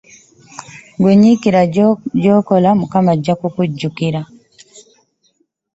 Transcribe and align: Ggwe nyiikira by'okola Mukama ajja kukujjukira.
Ggwe 0.97 1.11
nyiikira 1.19 1.61
by'okola 2.17 2.69
Mukama 2.79 3.11
ajja 3.15 3.33
kukujjukira. 3.39 4.21